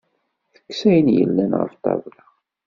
[0.53, 2.23] Tekkes ayen yellan ɣef ṭṭabla.